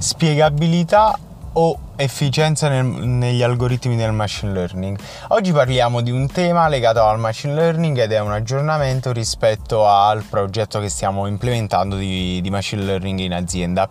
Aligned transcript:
spiegabilità 0.00 1.16
o 1.52 1.78
efficienza 2.00 2.68
nel, 2.68 2.84
negli 2.84 3.42
algoritmi 3.42 3.94
del 3.96 4.12
machine 4.12 4.52
learning. 4.52 4.98
Oggi 5.28 5.52
parliamo 5.52 6.00
di 6.00 6.10
un 6.10 6.30
tema 6.30 6.68
legato 6.68 7.02
al 7.02 7.18
machine 7.18 7.54
learning 7.54 7.98
ed 7.98 8.12
è 8.12 8.20
un 8.20 8.32
aggiornamento 8.32 9.12
rispetto 9.12 9.86
al 9.86 10.22
progetto 10.22 10.80
che 10.80 10.88
stiamo 10.88 11.26
implementando 11.26 11.96
di, 11.96 12.40
di 12.40 12.50
machine 12.50 12.82
learning 12.82 13.18
in 13.18 13.34
azienda 13.34 13.88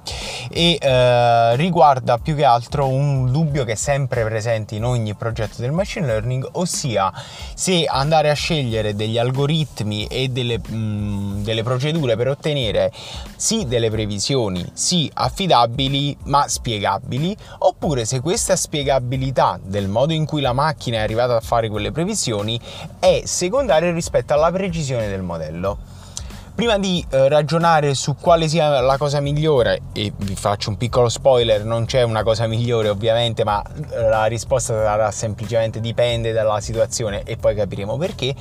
e 0.50 0.77
eh, 0.79 1.55
riguarda 1.55 2.18
più 2.18 2.36
che 2.36 2.45
altro 2.45 2.87
un 2.87 3.32
dubbio 3.32 3.64
che 3.64 3.73
è 3.73 3.75
sempre 3.75 4.23
presente 4.23 4.75
in 4.75 4.86
ogni 4.86 5.14
progetto 5.14 5.61
del 5.61 5.71
machine 5.71 6.07
learning, 6.07 6.47
ossia 6.54 7.14
se 7.54 7.86
andare 7.86 8.29
a 8.32 8.33
scegliere 8.33 8.96
degli 8.96 9.18
algoritmi 9.18 10.07
e 10.07 10.29
delle, 10.29 10.57
mh, 10.57 11.43
delle 11.43 11.64
procedure 11.64 12.15
per 12.15 12.29
ottenere 12.29 12.91
sì 13.36 13.65
delle 13.68 13.89
previsioni, 13.91 14.65
sì 14.73 15.10
affidabili 15.14 16.18
ma 16.23 16.47
spiegabili, 16.47 17.36
oppure 17.60 17.98
oppure 17.99 18.05
se 18.05 18.21
questa 18.21 18.55
spiegabilità 18.55 19.59
del 19.61 19.87
modo 19.87 20.13
in 20.13 20.25
cui 20.25 20.41
la 20.41 20.53
macchina 20.53 20.97
è 20.97 21.01
arrivata 21.01 21.35
a 21.35 21.41
fare 21.41 21.69
quelle 21.69 21.91
previsioni 21.91 22.59
è 22.99 23.23
secondaria 23.25 23.91
rispetto 23.91 24.33
alla 24.33 24.51
precisione 24.51 25.09
del 25.09 25.21
modello. 25.21 25.77
Prima 26.59 26.77
di 26.77 27.01
eh, 27.11 27.29
ragionare 27.29 27.93
su 27.93 28.18
quale 28.18 28.49
sia 28.49 28.81
la 28.81 28.97
cosa 28.97 29.21
migliore, 29.21 29.79
e 29.93 30.11
vi 30.13 30.36
faccio 30.36 30.69
un 30.69 30.75
piccolo 30.75 31.07
spoiler, 31.07 31.63
non 31.63 31.86
c'è 31.86 32.02
una 32.02 32.22
cosa 32.22 32.47
migliore 32.47 32.89
ovviamente, 32.89 33.45
ma 33.45 33.61
eh, 33.61 34.09
la 34.09 34.25
risposta 34.25 34.73
sarà 34.73 35.09
semplicemente 35.09 35.80
dipende 35.80 36.33
dalla 36.33 36.59
situazione 36.59 37.23
e 37.23 37.38
poi 37.38 37.55
capiremo 37.55 37.95
perché, 37.95 38.36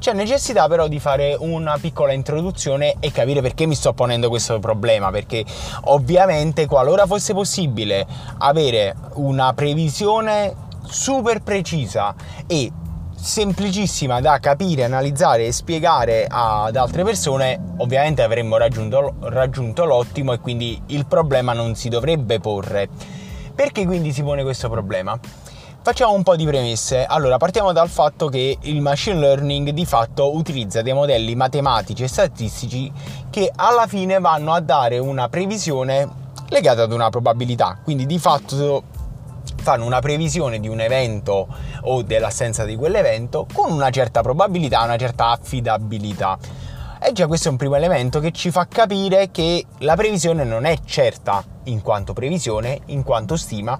c'è 0.00 0.12
necessità 0.14 0.66
però 0.66 0.88
di 0.88 0.98
fare 0.98 1.36
una 1.38 1.78
piccola 1.80 2.10
introduzione 2.10 2.96
e 2.98 3.12
capire 3.12 3.40
perché 3.40 3.66
mi 3.66 3.76
sto 3.76 3.92
ponendo 3.92 4.28
questo 4.30 4.58
problema, 4.58 5.12
perché 5.12 5.44
ovviamente 5.82 6.66
qualora 6.66 7.06
fosse 7.06 7.34
possibile 7.34 8.04
avere 8.38 8.96
una 9.12 9.52
previsione 9.52 10.52
super 10.88 11.40
precisa 11.40 12.16
e 12.48 12.72
semplicissima 13.20 14.20
da 14.20 14.38
capire, 14.38 14.84
analizzare 14.84 15.46
e 15.46 15.52
spiegare 15.52 16.26
ad 16.28 16.74
altre 16.74 17.04
persone, 17.04 17.74
ovviamente 17.76 18.22
avremmo 18.22 18.56
raggiunto, 18.56 19.14
raggiunto 19.20 19.84
l'ottimo 19.84 20.32
e 20.32 20.40
quindi 20.40 20.80
il 20.86 21.06
problema 21.06 21.52
non 21.52 21.74
si 21.74 21.88
dovrebbe 21.88 22.40
porre. 22.40 22.88
Perché 23.54 23.84
quindi 23.84 24.12
si 24.12 24.22
pone 24.22 24.42
questo 24.42 24.70
problema? 24.70 25.18
Facciamo 25.82 26.12
un 26.12 26.22
po' 26.22 26.36
di 26.36 26.44
premesse. 26.44 27.04
Allora, 27.04 27.36
partiamo 27.36 27.72
dal 27.72 27.88
fatto 27.88 28.28
che 28.28 28.56
il 28.60 28.80
machine 28.80 29.18
learning 29.18 29.70
di 29.70 29.84
fatto 29.84 30.34
utilizza 30.34 30.82
dei 30.82 30.92
modelli 30.92 31.34
matematici 31.34 32.02
e 32.02 32.08
statistici 32.08 32.90
che 33.30 33.50
alla 33.54 33.86
fine 33.86 34.18
vanno 34.18 34.52
a 34.52 34.60
dare 34.60 34.98
una 34.98 35.28
previsione 35.28 36.08
legata 36.48 36.82
ad 36.82 36.92
una 36.92 37.10
probabilità. 37.10 37.78
Quindi 37.82 38.06
di 38.06 38.18
fatto 38.18 38.82
fanno 39.60 39.84
una 39.84 40.00
previsione 40.00 40.58
di 40.60 40.68
un 40.68 40.80
evento 40.80 41.46
o 41.82 42.02
dell'assenza 42.02 42.64
di 42.64 42.76
quell'evento 42.76 43.46
con 43.52 43.72
una 43.72 43.90
certa 43.90 44.22
probabilità, 44.22 44.82
una 44.82 44.96
certa 44.96 45.30
affidabilità. 45.30 46.38
E 47.02 47.12
già 47.12 47.26
questo 47.26 47.48
è 47.48 47.50
un 47.50 47.56
primo 47.56 47.76
elemento 47.76 48.20
che 48.20 48.30
ci 48.30 48.50
fa 48.50 48.66
capire 48.66 49.30
che 49.30 49.64
la 49.78 49.96
previsione 49.96 50.44
non 50.44 50.64
è 50.66 50.76
certa 50.84 51.42
in 51.64 51.80
quanto 51.80 52.12
previsione, 52.12 52.80
in 52.86 53.02
quanto 53.02 53.36
stima 53.36 53.78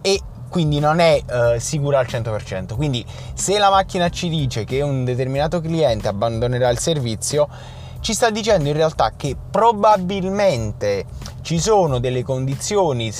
e 0.00 0.20
quindi 0.48 0.78
non 0.78 1.00
è 1.00 1.20
eh, 1.26 1.58
sicura 1.58 1.98
al 1.98 2.06
100%. 2.06 2.76
Quindi 2.76 3.04
se 3.34 3.58
la 3.58 3.70
macchina 3.70 4.08
ci 4.08 4.28
dice 4.28 4.62
che 4.62 4.82
un 4.82 5.04
determinato 5.04 5.60
cliente 5.60 6.06
abbandonerà 6.06 6.68
il 6.68 6.78
servizio, 6.78 7.48
ci 7.98 8.14
sta 8.14 8.30
dicendo 8.30 8.68
in 8.68 8.76
realtà 8.76 9.14
che 9.16 9.34
probabilmente 9.50 11.06
ci 11.42 11.58
sono 11.58 11.98
delle 11.98 12.22
condizioni 12.22 13.10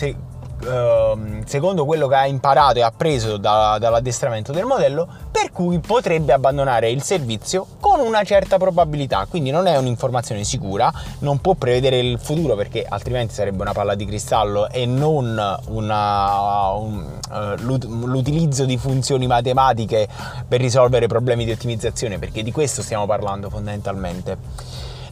secondo 1.45 1.85
quello 1.85 2.07
che 2.07 2.15
ha 2.15 2.27
imparato 2.27 2.79
e 2.79 2.83
appreso 2.83 3.37
da, 3.37 3.77
dall'addestramento 3.79 4.53
del 4.53 4.65
modello, 4.65 5.07
per 5.31 5.53
cui 5.53 5.79
potrebbe 5.79 6.33
abbandonare 6.33 6.91
il 6.91 7.03
servizio 7.03 7.67
con 7.81 8.01
una 8.01 8.23
certa 8.25 8.57
probabilità. 8.57 9.27
Quindi 9.29 9.51
non 9.51 9.67
è 9.67 9.77
un'informazione 9.77 10.45
sicura, 10.45 10.93
non 11.21 11.41
può 11.41 11.55
prevedere 11.55 11.99
il 11.99 12.19
futuro 12.19 12.55
perché 12.55 12.85
altrimenti 12.89 13.35
sarebbe 13.35 13.63
una 13.63 13.73
palla 13.73 13.95
di 13.95 14.07
cristallo 14.07 14.69
e 14.71 14.87
non 14.87 15.59
una, 15.69 16.71
un, 16.71 17.05
uh, 17.31 18.07
l'utilizzo 18.07 18.65
di 18.65 18.79
funzioni 18.79 19.27
matematiche 19.27 20.09
per 20.49 20.61
risolvere 20.61 21.07
problemi 21.07 21.45
di 21.45 21.51
ottimizzazione, 21.51 22.19
perché 22.19 22.43
di 22.43 22.53
questo 22.53 22.81
stiamo 22.81 23.07
parlando 23.07 23.51
fondamentalmente. 23.51 24.39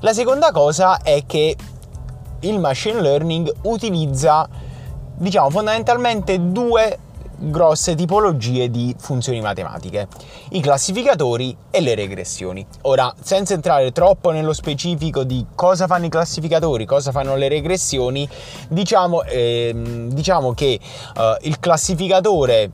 La 0.01 0.13
seconda 0.13 0.51
cosa 0.51 1.01
è 1.03 1.25
che 1.27 1.57
il 2.41 2.59
machine 2.59 3.01
learning 3.01 3.53
utilizza 3.63 4.49
diciamo 5.17 5.51
fondamentalmente 5.51 6.51
due 6.51 6.99
grosse 7.43 7.95
tipologie 7.95 8.71
di 8.71 8.95
funzioni 8.99 9.41
matematiche, 9.41 10.07
i 10.51 10.61
classificatori 10.61 11.57
e 11.71 11.81
le 11.81 11.95
regressioni. 11.95 12.65
Ora, 12.83 13.13
senza 13.21 13.55
entrare 13.55 13.91
troppo 13.93 14.31
nello 14.31 14.53
specifico 14.53 15.25
di 15.25 15.45
cosa 15.55 15.87
fanno 15.87 16.07
i 16.07 16.09
classificatori, 16.09 16.85
cosa 16.85 17.11
fanno 17.11 17.35
le 17.37 17.49
regressioni, 17.49 18.29
diciamo, 18.69 19.25
ehm, 19.25 20.13
diciamo 20.13 20.53
che 20.53 20.79
eh, 21.17 21.37
il 21.43 21.59
classificatore 21.59 22.71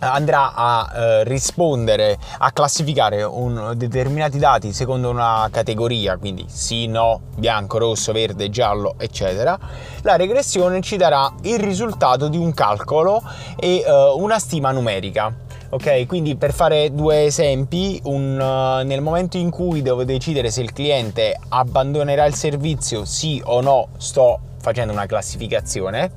andrà 0.00 0.54
a 0.54 0.90
eh, 0.92 1.24
rispondere, 1.24 2.18
a 2.38 2.50
classificare 2.52 3.22
un, 3.22 3.74
determinati 3.76 4.38
dati 4.38 4.72
secondo 4.72 5.10
una 5.10 5.48
categoria, 5.50 6.16
quindi 6.16 6.44
sì, 6.48 6.86
no, 6.86 7.20
bianco, 7.36 7.78
rosso, 7.78 8.12
verde, 8.12 8.50
giallo, 8.50 8.94
eccetera. 8.98 9.58
La 10.02 10.16
regressione 10.16 10.80
ci 10.80 10.96
darà 10.96 11.32
il 11.42 11.58
risultato 11.58 12.28
di 12.28 12.36
un 12.36 12.52
calcolo 12.54 13.22
e 13.58 13.84
eh, 13.86 14.12
una 14.16 14.38
stima 14.38 14.70
numerica. 14.72 15.48
Ok, 15.72 16.06
quindi 16.06 16.34
per 16.34 16.52
fare 16.52 16.92
due 16.92 17.26
esempi, 17.26 18.00
un, 18.04 18.40
uh, 18.40 18.84
nel 18.84 19.00
momento 19.00 19.36
in 19.36 19.50
cui 19.50 19.82
devo 19.82 20.02
decidere 20.02 20.50
se 20.50 20.62
il 20.62 20.72
cliente 20.72 21.38
abbandonerà 21.48 22.24
il 22.24 22.34
servizio, 22.34 23.04
sì 23.04 23.40
o 23.44 23.60
no, 23.60 23.90
sto 23.98 24.40
facendo 24.60 24.92
una 24.92 25.06
classificazione. 25.06 26.10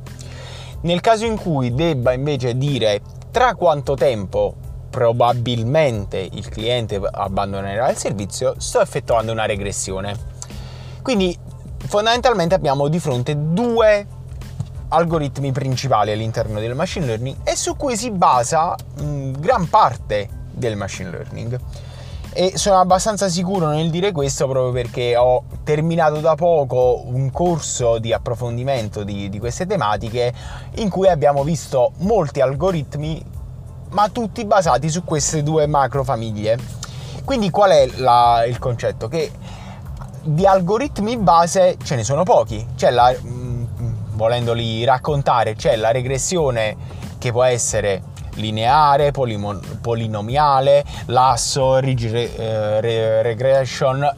Nel 0.82 1.02
caso 1.02 1.26
in 1.26 1.38
cui 1.38 1.76
debba 1.76 2.14
invece 2.14 2.58
dire 2.58 3.02
tra 3.34 3.56
quanto 3.56 3.96
tempo 3.96 4.54
probabilmente 4.92 6.20
il 6.20 6.48
cliente 6.50 7.02
abbandonerà 7.02 7.90
il 7.90 7.98
servizio, 7.98 8.54
sto 8.60 8.80
effettuando 8.80 9.32
una 9.32 9.48
regressione. 9.48 10.16
Quindi 11.02 11.36
fondamentalmente 11.88 12.54
abbiamo 12.54 12.88
di 12.90 13.00
fronte 13.00 13.36
due 13.36 14.06
algoritmi 14.90 15.52
principali 15.52 16.12
all'interno 16.12 16.60
del 16.60 16.76
machine 16.76 17.08
learning 17.08 17.38
e 17.44 17.56
su 17.56 17.76
cui 17.76 17.98
si 17.98 18.12
basa 18.12 18.76
mh, 19.00 19.32
gran 19.40 19.68
parte 19.68 20.30
del 20.52 20.76
machine 20.76 21.10
learning. 21.10 21.60
E 22.36 22.54
sono 22.58 22.80
abbastanza 22.80 23.30
sicuro 23.30 23.68
nel 23.68 23.92
dire 23.92 24.12
questo 24.12 24.48
proprio 24.48 24.72
perché 24.72 25.16
ho 25.16 25.44
terminato 25.64 26.20
da 26.20 26.34
poco 26.34 27.04
un 27.06 27.30
corso 27.30 28.00
di 28.00 28.12
approfondimento 28.12 29.04
di, 29.04 29.30
di 29.30 29.38
queste 29.38 29.68
tematiche 29.68 30.34
in 30.76 30.90
cui 30.90 31.08
abbiamo 31.08 31.44
visto 31.44 31.92
molti 31.98 32.42
algoritmi 32.42 33.24
ma 33.90 34.10
tutti 34.10 34.44
basati 34.46 34.90
su 34.90 35.04
queste 35.04 35.44
due 35.44 35.68
macro 35.68 36.04
famiglie. 36.04 36.58
Quindi 37.24 37.52
qual 37.52 37.70
è 37.70 37.88
la, 37.98 38.44
il 38.48 38.58
concetto? 38.58 39.08
Che 39.08 39.32
di 40.24 40.48
algoritmi 40.48 41.18
base 41.18 41.78
ce 41.84 41.96
ne 41.96 42.04
sono 42.04 42.24
pochi. 42.24 42.66
C'è 42.76 42.90
la, 42.90 43.12
mh, 43.12 43.68
mm, 43.80 43.94
volendoli 44.14 44.84
raccontare, 44.84 45.56
c'è 45.56 45.76
la 45.76 45.92
regressione 45.92 46.76
che 47.20 47.32
può 47.32 47.44
essere 47.44 48.02
lineare, 48.36 49.12
polimo, 49.12 49.60
polinomiale, 49.82 50.84
lasso, 51.08 51.78
ridge 51.78 52.36
eh, 52.36 53.22
regression, 53.22 54.10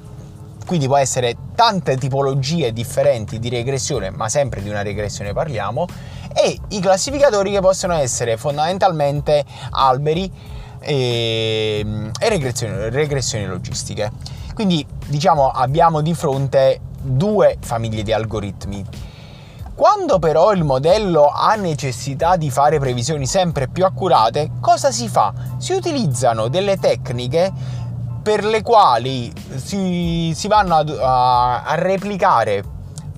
quindi 0.66 0.88
può 0.88 0.98
essere 0.98 1.36
tante 1.56 1.96
tipologie 1.98 2.74
differenti 2.74 3.40
di 3.40 3.50
regressione, 3.50 4.10
ma 4.10 4.30
sempre 4.30 4.62
di 4.62 4.70
una 4.70 4.82
regressione 4.82 5.32
parliamo, 5.32 5.86
e 6.34 6.60
i 6.70 6.80
classificatori 6.80 7.52
che 7.52 7.62
possono 7.62 7.94
essere 7.94 8.36
fondamentalmente 8.36 9.46
alberi 9.72 10.30
e, 10.80 11.86
e 12.20 12.30
regressioni, 12.30 12.90
regressioni 12.90 13.46
logistiche. 13.46 14.12
Quindi 14.54 14.86
diciamo 15.08 15.50
abbiamo 15.50 16.02
di 16.02 16.14
fronte 16.14 16.80
due 17.02 17.58
famiglie 17.62 18.04
di 18.04 18.12
algoritmi. 18.12 18.86
Quando 19.76 20.20
però 20.20 20.54
il 20.54 20.64
modello 20.64 21.26
ha 21.26 21.56
necessità 21.56 22.38
di 22.38 22.50
fare 22.50 22.80
previsioni 22.80 23.26
sempre 23.26 23.68
più 23.68 23.84
accurate, 23.84 24.52
cosa 24.62 24.90
si 24.90 25.10
fa? 25.10 25.34
Si 25.58 25.74
utilizzano 25.74 26.48
delle 26.48 26.78
tecniche 26.78 27.52
per 28.24 28.46
le 28.46 28.62
quali 28.62 29.34
si, 29.56 30.32
si 30.34 30.48
vanno 30.48 30.76
a, 30.76 30.86
a, 31.02 31.64
a 31.64 31.76
replicare 31.76 32.64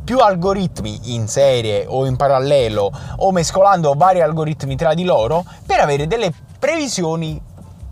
più 0.04 0.18
algoritmi 0.18 1.14
in 1.14 1.28
serie 1.28 1.86
o 1.88 2.08
in 2.08 2.16
parallelo 2.16 2.92
o 3.18 3.32
mescolando 3.32 3.94
vari 3.96 4.22
algoritmi 4.22 4.76
tra 4.76 4.96
di 4.96 5.04
loro 5.04 5.46
per 5.64 5.80
avere 5.80 6.08
delle 6.08 6.34
previsioni 6.58 7.40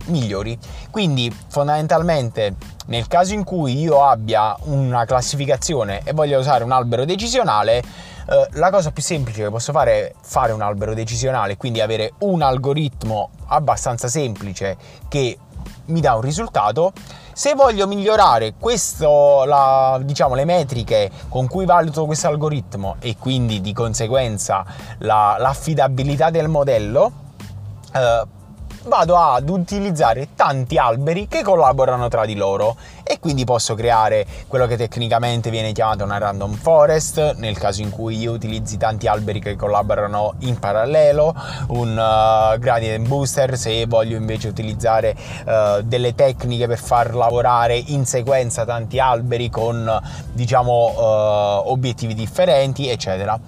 migliori. 0.06 0.58
Quindi 0.90 1.32
fondamentalmente 1.50 2.56
nel 2.88 3.08
caso 3.08 3.34
in 3.34 3.44
cui 3.44 3.80
io 3.80 4.04
abbia 4.04 4.56
una 4.64 5.06
classificazione 5.06 6.02
e 6.04 6.14
voglio 6.14 6.40
usare 6.40 6.64
un 6.64 6.72
albero 6.72 7.06
decisionale, 7.06 7.84
eh, 8.28 8.48
la 8.54 8.70
cosa 8.72 8.92
più 8.92 9.04
semplice 9.04 9.44
che 9.44 9.50
posso 9.50 9.72
fare 9.72 9.92
è 9.92 10.14
fare 10.22 10.52
un 10.52 10.62
albero 10.62 10.94
decisionale, 10.94 11.58
quindi 11.58 11.82
avere 11.82 12.14
un 12.20 12.42
algoritmo 12.42 13.30
abbastanza 13.48 14.08
semplice 14.08 14.78
che 15.08 15.38
mi 15.86 16.02
dà 16.02 16.16
un 16.16 16.22
risultato. 16.22 16.92
Se 17.34 17.54
voglio 17.54 17.86
migliorare 17.86 18.54
questo, 18.58 19.44
la, 19.44 20.00
diciamo, 20.02 20.36
le 20.36 20.46
metriche 20.46 21.12
con 21.28 21.48
cui 21.48 21.66
valuto 21.66 22.06
questo 22.06 22.28
algoritmo 22.28 22.96
e 23.00 23.18
quindi 23.18 23.60
di 23.62 23.74
conseguenza 23.74 24.66
la, 25.00 25.36
l'affidabilità 25.38 26.30
del 26.30 26.48
modello, 26.48 27.12
eh, 27.94 28.24
vado 28.88 29.18
ad 29.18 29.50
utilizzare 29.50 30.30
tanti 30.36 30.78
alberi 30.78 31.28
che 31.28 31.42
collaborano 31.42 32.08
tra 32.08 32.26
di 32.26 32.36
loro 32.36 32.76
e 33.04 33.20
quindi 33.20 33.44
posso 33.44 33.74
creare 33.74 34.26
quello 34.48 34.68
che 34.68 34.78
tecnicamente 34.78 35.50
viene 35.50 35.72
chiamato 35.72 36.04
una 36.04 36.18
random 36.18 36.54
forest 36.54 37.36
nel 37.38 37.58
caso 37.58 37.82
in 37.82 37.90
cui 37.90 38.18
io 38.18 38.32
utilizzi 38.32 38.78
tanti 38.78 39.08
alberi 39.08 39.40
che 39.40 39.56
collaborano 39.56 40.36
in 40.40 40.60
parallelo, 40.60 41.36
un 41.70 41.92
uh, 41.98 42.60
gradient 42.60 43.08
booster 43.08 43.58
se 43.58 43.86
voglio 43.88 44.18
invece 44.18 44.48
utilizzare 44.48 45.16
uh, 45.46 45.82
delle 45.82 46.14
tecniche 46.14 46.68
per 46.68 46.78
far 46.78 47.16
lavorare 47.16 47.76
in 47.76 48.06
sequenza 48.06 48.66
tanti 48.66 49.00
alberi 49.00 49.50
con 49.50 50.00
diciamo 50.32 50.74
uh, 50.74 51.72
obiettivi 51.72 52.14
differenti 52.14 52.88
eccetera. 52.88 53.40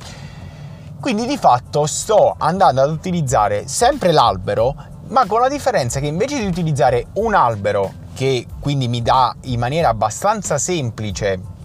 Quindi 0.99 1.27
di 1.27 1.37
fatto 1.37 1.85
sto 1.85 2.35
andando 2.37 2.81
ad 2.81 2.89
utilizzare 2.89 3.67
sempre 3.67 4.11
l'albero 4.11 4.95
ma 5.09 5.25
con 5.25 5.39
la 5.39 5.47
differenza 5.49 5.99
che 5.99 6.07
invece 6.07 6.39
di 6.39 6.45
utilizzare 6.45 7.07
un 7.13 7.33
albero 7.33 8.05
che 8.13 8.45
quindi 8.59 8.87
mi 8.87 9.01
dà 9.01 9.35
in 9.43 9.59
maniera 9.59 9.89
abbastanza 9.89 10.57
semplice 10.57 11.55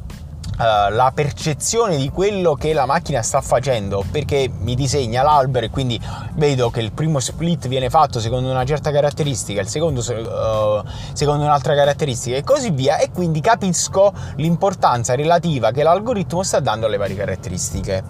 Uh, 0.52 0.92
la 0.92 1.10
percezione 1.14 1.96
di 1.96 2.10
quello 2.10 2.54
che 2.54 2.74
la 2.74 2.84
macchina 2.84 3.22
sta 3.22 3.40
facendo 3.40 4.04
perché 4.10 4.50
mi 4.60 4.74
disegna 4.74 5.22
l'albero 5.22 5.64
e 5.64 5.70
quindi 5.70 5.98
vedo 6.34 6.68
che 6.68 6.80
il 6.80 6.92
primo 6.92 7.20
split 7.20 7.68
viene 7.68 7.88
fatto 7.88 8.20
secondo 8.20 8.50
una 8.50 8.64
certa 8.66 8.92
caratteristica, 8.92 9.62
il 9.62 9.66
secondo 9.66 10.00
uh, 10.00 10.86
secondo 11.14 11.42
un'altra 11.42 11.74
caratteristica 11.74 12.36
e 12.36 12.44
così 12.44 12.68
via 12.70 12.98
e 12.98 13.10
quindi 13.10 13.40
capisco 13.40 14.12
l'importanza 14.36 15.14
relativa 15.14 15.70
che 15.70 15.82
l'algoritmo 15.82 16.42
sta 16.42 16.60
dando 16.60 16.84
alle 16.84 16.98
varie 16.98 17.16
caratteristiche. 17.16 18.04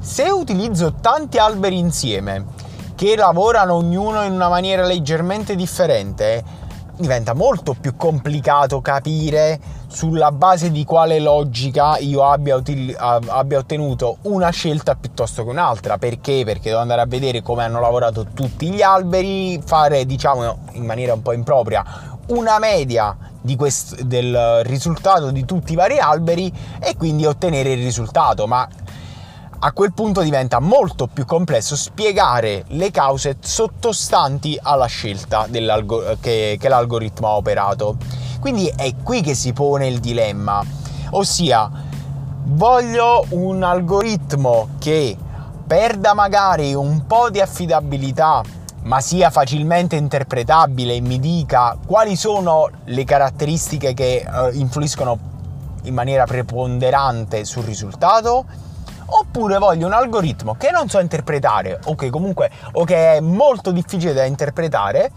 Se 0.00 0.24
utilizzo 0.30 0.94
tanti 1.02 1.36
alberi 1.36 1.78
insieme 1.78 2.46
che 2.94 3.16
lavorano 3.16 3.74
ognuno 3.74 4.22
in 4.22 4.32
una 4.32 4.48
maniera 4.48 4.84
leggermente 4.84 5.54
differente, 5.56 6.42
diventa 6.96 7.34
molto 7.34 7.74
più 7.78 7.96
complicato 7.96 8.80
capire 8.80 9.58
sulla 9.88 10.32
base 10.32 10.70
di 10.70 10.84
quale 10.84 11.20
logica 11.20 11.98
io 11.98 12.24
abbia, 12.24 12.56
util- 12.56 12.96
abbia, 12.98 13.58
ottenuto 13.58 14.18
una 14.22 14.50
scelta 14.50 14.94
piuttosto 14.94 15.44
che 15.44 15.50
un'altra. 15.50 15.98
Perché? 15.98 16.42
Perché 16.44 16.70
devo 16.70 16.80
andare 16.80 17.00
a 17.00 17.06
vedere 17.06 17.42
come 17.42 17.64
hanno 17.64 17.80
lavorato 17.80 18.26
tutti 18.34 18.70
gli 18.70 18.82
alberi, 18.82 19.60
fare 19.64 20.04
diciamo 20.04 20.58
in 20.72 20.84
maniera 20.84 21.14
un 21.14 21.22
po' 21.22 21.32
impropria 21.32 22.12
una 22.26 22.58
media 22.58 23.16
quest- 23.56 24.00
del 24.02 24.62
risultato 24.64 25.30
di 25.30 25.44
tutti 25.44 25.72
i 25.72 25.76
vari 25.76 25.98
alberi 25.98 26.50
e 26.80 26.96
quindi 26.96 27.26
ottenere 27.26 27.72
il 27.72 27.82
risultato. 27.82 28.46
Ma 28.46 28.66
a 29.66 29.72
quel 29.72 29.94
punto 29.94 30.20
diventa 30.20 30.60
molto 30.60 31.06
più 31.06 31.24
complesso 31.24 31.74
spiegare 31.74 32.64
le 32.68 32.90
cause 32.90 33.38
sottostanti 33.40 34.58
alla 34.60 34.84
scelta 34.84 35.46
che, 36.20 36.58
che 36.60 36.68
l'algoritmo 36.68 37.28
ha 37.28 37.36
operato. 37.36 37.96
Quindi 38.40 38.70
è 38.76 38.92
qui 39.02 39.22
che 39.22 39.34
si 39.34 39.54
pone 39.54 39.86
il 39.86 40.00
dilemma, 40.00 40.62
ossia 41.12 41.70
voglio 42.46 43.24
un 43.30 43.62
algoritmo 43.62 44.68
che 44.78 45.16
perda 45.66 46.12
magari 46.12 46.74
un 46.74 47.06
po' 47.06 47.30
di 47.30 47.40
affidabilità 47.40 48.42
ma 48.82 49.00
sia 49.00 49.30
facilmente 49.30 49.96
interpretabile 49.96 50.96
e 50.96 51.00
mi 51.00 51.18
dica 51.18 51.78
quali 51.86 52.16
sono 52.16 52.68
le 52.84 53.04
caratteristiche 53.04 53.94
che 53.94 54.26
uh, 54.28 54.54
influiscono 54.54 55.18
in 55.84 55.94
maniera 55.94 56.26
preponderante 56.26 57.46
sul 57.46 57.64
risultato 57.64 58.44
oppure 59.06 59.58
voglio 59.58 59.86
un 59.86 59.92
algoritmo 59.92 60.56
che 60.56 60.70
non 60.70 60.88
so 60.88 60.98
interpretare 60.98 61.80
o 61.84 61.94
che 61.94 62.10
comunque 62.10 62.50
o 62.72 62.84
che 62.84 63.14
è 63.14 63.20
molto 63.20 63.70
difficile 63.70 64.12
da 64.12 64.24
interpretare 64.24 65.10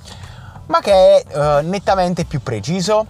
ma 0.68 0.80
che 0.80 1.24
è 1.24 1.38
uh, 1.38 1.68
nettamente 1.68 2.25
più 2.25 2.42
preciso. 2.42 3.06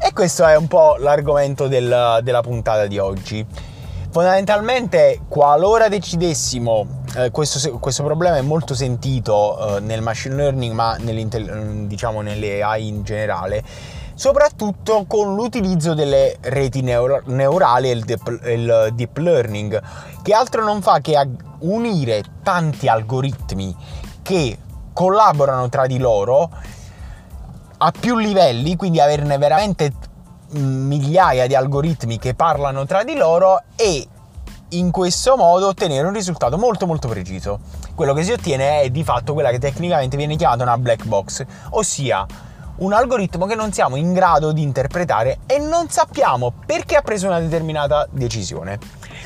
E 0.00 0.12
questo 0.12 0.46
è 0.46 0.56
un 0.56 0.68
po' 0.68 0.96
l'argomento 0.96 1.66
del, 1.66 2.20
della 2.22 2.40
puntata 2.40 2.86
di 2.86 2.98
oggi. 2.98 3.44
Fondamentalmente 4.10 5.22
qualora 5.26 5.88
decidessimo 5.88 6.98
eh, 7.16 7.30
questo, 7.30 7.78
questo, 7.78 8.04
problema 8.04 8.36
è 8.36 8.42
molto 8.42 8.74
sentito 8.74 9.76
eh, 9.76 9.80
nel 9.80 10.02
machine 10.02 10.34
learning 10.34 10.72
ma 10.72 10.96
diciamo 10.98 12.20
nelle 12.20 12.62
AI 12.62 12.88
in 12.88 13.02
generale 13.02 13.62
soprattutto 14.18 15.04
con 15.06 15.36
l'utilizzo 15.36 15.94
delle 15.94 16.38
reti 16.40 16.82
neuro- 16.82 17.22
neurali 17.26 17.88
e 17.88 17.92
il 17.92 18.04
deep, 18.04 18.40
il 18.46 18.90
deep 18.92 19.16
learning, 19.18 19.80
che 20.22 20.34
altro 20.34 20.64
non 20.64 20.82
fa 20.82 20.98
che 20.98 21.16
unire 21.60 22.24
tanti 22.42 22.88
algoritmi 22.88 23.76
che 24.22 24.58
collaborano 24.92 25.68
tra 25.68 25.86
di 25.86 25.98
loro 25.98 26.50
a 27.78 27.92
più 27.92 28.16
livelli, 28.16 28.74
quindi 28.74 28.98
averne 28.98 29.38
veramente 29.38 29.92
migliaia 30.50 31.46
di 31.46 31.54
algoritmi 31.54 32.18
che 32.18 32.34
parlano 32.34 32.86
tra 32.86 33.04
di 33.04 33.14
loro 33.14 33.62
e 33.76 34.04
in 34.70 34.90
questo 34.90 35.36
modo 35.36 35.68
ottenere 35.68 36.08
un 36.08 36.12
risultato 36.12 36.58
molto 36.58 36.88
molto 36.88 37.06
preciso. 37.06 37.60
Quello 37.94 38.14
che 38.14 38.24
si 38.24 38.32
ottiene 38.32 38.80
è 38.80 38.90
di 38.90 39.04
fatto 39.04 39.32
quella 39.32 39.50
che 39.50 39.60
tecnicamente 39.60 40.16
viene 40.16 40.34
chiamata 40.34 40.64
una 40.64 40.76
black 40.76 41.04
box, 41.04 41.44
ossia 41.70 42.26
un 42.78 42.92
algoritmo 42.92 43.46
che 43.46 43.54
non 43.54 43.72
siamo 43.72 43.96
in 43.96 44.12
grado 44.12 44.52
di 44.52 44.62
interpretare 44.62 45.38
e 45.46 45.58
non 45.58 45.88
sappiamo 45.88 46.52
perché 46.64 46.96
ha 46.96 47.02
preso 47.02 47.26
una 47.26 47.40
determinata 47.40 48.06
decisione. 48.10 48.78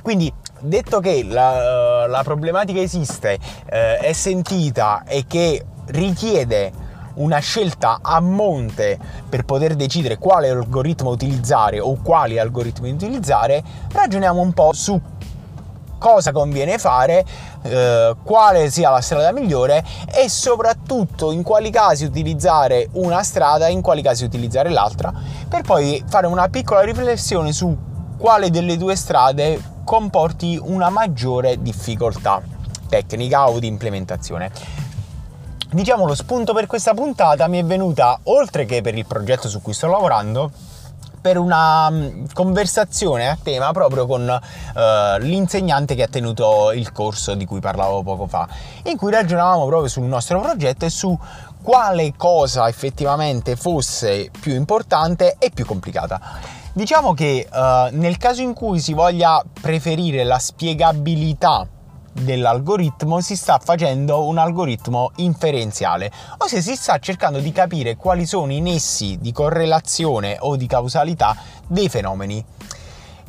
Quindi, 0.03 0.33
detto 0.61 1.01
che 1.01 1.25
la, 1.25 2.07
la 2.07 2.23
problematica 2.23 2.81
esiste, 2.81 3.39
eh, 3.67 3.99
è 3.99 4.13
sentita 4.13 5.05
e 5.07 5.25
che 5.27 5.65
richiede 5.87 6.91
una 7.15 7.39
scelta 7.39 7.99
a 8.01 8.21
monte 8.21 8.99
per 9.29 9.45
poter 9.45 9.75
decidere 9.75 10.17
quale 10.17 10.49
algoritmo 10.49 11.11
utilizzare 11.11 11.79
o 11.79 11.97
quali 12.03 12.39
algoritmi 12.39 12.91
utilizzare, 12.91 13.63
ragioniamo 13.93 14.41
un 14.41 14.53
po' 14.53 14.73
su 14.73 14.99
cosa 16.03 16.33
conviene 16.33 16.79
fare, 16.79 17.25
eh, 17.63 18.17
quale 18.25 18.71
sia 18.71 18.91
la 18.91 19.01
strada 19.01 19.31
migliore 19.31 19.85
e 20.13 20.29
soprattutto 20.29 21.31
in 21.31 21.45
quali 21.45 21.71
casi 21.71 22.05
utilizzare 22.05 22.89
una 22.95 23.23
strada 23.23 23.69
e 23.69 23.71
in 23.71 23.81
quali 23.81 24.03
casi 24.03 24.25
utilizzare 24.25 24.69
l'altra, 24.69 25.13
per 25.49 25.63
poi 25.63 26.03
fare 26.09 26.27
una 26.27 26.49
piccola 26.49 26.81
riflessione 26.81 27.53
su 27.53 27.75
quale 28.19 28.51
delle 28.51 28.77
due 28.77 28.97
strade 28.97 29.63
comporti 29.85 30.59
una 30.61 30.91
maggiore 30.91 31.63
difficoltà 31.63 32.43
tecnica 32.89 33.49
o 33.49 33.61
di 33.61 33.69
implementazione. 33.69 34.51
Diciamo 35.71 36.05
lo 36.05 36.17
spunto 36.17 36.53
per 36.53 36.67
questa 36.67 36.95
puntata 36.95 37.47
mi 37.47 37.59
è 37.59 37.65
venuta, 37.65 38.19
oltre 38.25 38.65
che 38.67 38.83
per 38.83 38.97
il 38.97 39.07
progetto 39.07 39.49
su 39.49 39.63
cui 39.63 39.73
sto 39.73 39.87
lavorando, 39.87 40.51
per 41.23 41.39
una 41.39 41.89
mm, 41.89 42.25
conversazione 42.35 43.29
a 43.29 43.39
tema 43.41 43.71
proprio 43.73 44.07
con 44.07 44.29
uh, 44.29 45.19
l'insegnante 45.21 45.95
che 45.95 46.03
ha 46.03 46.09
tenuto 46.09 46.73
il 46.73 46.91
corso 46.93 47.35
di 47.35 47.47
cui 47.47 47.61
parlavo 47.61 48.03
poco 48.03 48.27
fa, 48.27 48.47
in 48.85 48.97
cui 48.97 49.13
ragionavamo 49.13 49.65
proprio 49.67 49.89
sul 49.89 50.05
nostro 50.05 50.41
progetto 50.41 50.85
e 50.85 50.91
su 50.91 51.17
quale 51.63 52.13
cosa 52.17 52.69
effettivamente 52.69 53.55
fosse 53.55 54.31
più 54.39 54.53
importante 54.53 55.37
e 55.39 55.51
più 55.55 55.65
complicata. 55.65 56.21
Diciamo 56.75 57.15
che 57.15 57.49
uh, 57.51 57.97
nel 57.97 58.17
caso 58.17 58.43
in 58.43 58.53
cui 58.53 58.81
si 58.81 58.93
voglia 58.93 59.43
preferire 59.61 60.25
la 60.25 60.39
spiegabilità 60.39 61.67
dell'algoritmo 62.13 63.21
si 63.21 63.37
sta 63.37 63.59
facendo 63.59 64.27
un 64.27 64.39
algoritmo 64.39 65.11
inferenziale, 65.17 66.11
ossia 66.39 66.61
si 66.61 66.77
sta 66.77 66.99
cercando 66.99 67.39
di 67.39 67.53
capire 67.53 67.97
quali 67.97 68.27
sono 68.27 68.53
i 68.53 68.61
nessi 68.61 69.19
di 69.21 69.33
correlazione 69.33 70.37
o 70.41 70.57
di 70.57 70.67
causalità 70.67 71.37
dei 71.67 71.89
fenomeni. 71.89 72.45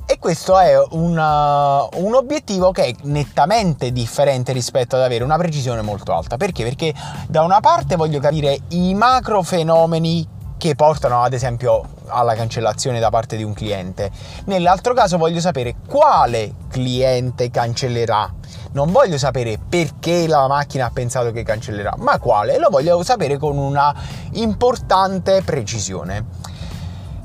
E 0.05 0.19
questo 0.19 0.59
è 0.59 0.75
una, 0.91 1.83
uh, 1.83 1.89
un 1.93 2.13
obiettivo 2.13 2.71
che 2.71 2.85
è 2.87 2.93
nettamente 3.03 3.91
differente 3.93 4.51
rispetto 4.51 4.97
ad 4.97 5.01
avere 5.01 5.23
una 5.23 5.37
precisione 5.37 5.81
molto 5.81 6.13
alta. 6.13 6.35
Perché? 6.35 6.63
Perché 6.63 6.93
da 7.27 7.41
una 7.41 7.61
parte 7.61 7.95
voglio 7.95 8.19
capire 8.19 8.59
i 8.69 8.93
macro 8.93 9.41
fenomeni 9.43 10.27
che 10.57 10.75
portano 10.75 11.23
ad 11.23 11.33
esempio 11.33 11.83
alla 12.07 12.35
cancellazione 12.35 12.99
da 12.99 13.09
parte 13.09 13.35
di 13.35 13.43
un 13.43 13.53
cliente. 13.53 14.11
Nell'altro 14.45 14.93
caso 14.93 15.17
voglio 15.17 15.39
sapere 15.39 15.75
quale 15.87 16.53
cliente 16.69 17.49
cancellerà. 17.49 18.31
Non 18.73 18.91
voglio 18.91 19.17
sapere 19.17 19.57
perché 19.57 20.27
la 20.27 20.47
macchina 20.47 20.85
ha 20.85 20.91
pensato 20.91 21.31
che 21.31 21.43
cancellerà, 21.43 21.93
ma 21.97 22.19
quale, 22.19 22.57
lo 22.57 22.69
voglio 22.69 23.03
sapere 23.03 23.37
con 23.37 23.57
una 23.57 23.93
importante 24.33 25.41
precisione. 25.43 26.51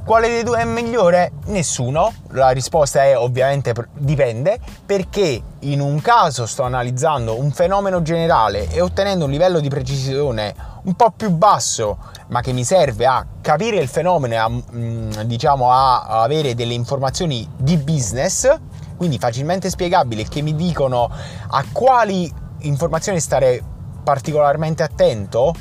Quale 0.08 0.28
dei 0.28 0.42
due 0.42 0.60
è 0.60 0.64
migliore? 0.64 1.32
Nessuno. 1.48 2.10
La 2.30 2.48
risposta 2.48 3.04
è 3.04 3.14
ovviamente 3.14 3.74
dipende, 3.92 4.58
perché 4.86 5.42
in 5.60 5.80
un 5.82 6.00
caso 6.00 6.46
sto 6.46 6.62
analizzando 6.62 7.38
un 7.38 7.50
fenomeno 7.50 8.00
generale 8.00 8.70
e 8.70 8.80
ottenendo 8.80 9.26
un 9.26 9.30
livello 9.30 9.60
di 9.60 9.68
precisione 9.68 10.54
un 10.88 10.94
po' 10.94 11.10
più 11.10 11.30
basso, 11.30 11.98
ma 12.28 12.40
che 12.40 12.52
mi 12.52 12.64
serve 12.64 13.04
a 13.04 13.24
capire 13.42 13.76
il 13.76 13.88
fenomeno 13.88 14.42
a, 14.42 14.48
mm, 14.48 15.10
diciamo, 15.26 15.70
a 15.70 16.22
avere 16.22 16.54
delle 16.54 16.72
informazioni 16.72 17.46
di 17.56 17.76
business, 17.76 18.50
quindi 18.96 19.18
facilmente 19.18 19.68
spiegabili, 19.68 20.26
che 20.26 20.40
mi 20.40 20.56
dicono 20.56 21.10
a 21.48 21.64
quali 21.70 22.32
informazioni 22.60 23.20
stare 23.20 23.62
particolarmente 24.02 24.82
attento. 24.82 25.54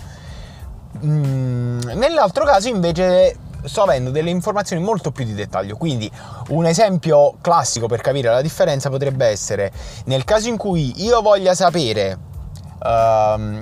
Mm, 1.04 1.82
nell'altro 1.96 2.46
caso 2.46 2.70
invece 2.70 3.36
sto 3.66 3.82
avendo 3.82 4.12
delle 4.12 4.30
informazioni 4.30 4.82
molto 4.82 5.12
più 5.12 5.26
di 5.26 5.34
dettaglio. 5.34 5.76
Quindi 5.76 6.10
un 6.50 6.66
esempio 6.66 7.36
classico 7.42 7.88
per 7.88 8.00
capire 8.00 8.30
la 8.30 8.42
differenza 8.42 8.90
potrebbe 8.90 9.26
essere 9.26 9.72
nel 10.06 10.24
caso 10.24 10.48
in 10.48 10.56
cui 10.56 11.04
io 11.04 11.22
voglia 11.22 11.54
sapere 11.54 12.18
um, 12.82 13.62